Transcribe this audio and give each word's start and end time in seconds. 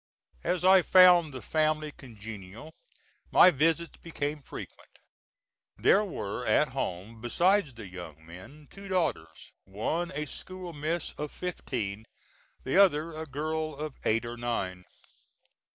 As 0.43 0.65
I 0.65 0.81
found 0.81 1.31
the 1.31 1.43
family 1.43 1.91
congenial 1.91 2.73
my 3.29 3.51
visits 3.51 3.99
became 4.01 4.41
frequent. 4.41 4.89
There 5.77 6.03
were 6.03 6.43
at 6.43 6.69
home, 6.69 7.21
besides 7.21 7.75
the 7.75 7.87
young 7.87 8.25
men, 8.25 8.67
two 8.71 8.87
daughters, 8.87 9.51
one 9.63 10.11
a 10.15 10.25
school 10.25 10.73
miss 10.73 11.11
of 11.19 11.31
fifteen, 11.31 12.05
the 12.63 12.77
other 12.79 13.13
a 13.13 13.27
girl 13.27 13.75
of 13.75 13.93
eight 14.03 14.25
or 14.25 14.37
nine. 14.37 14.85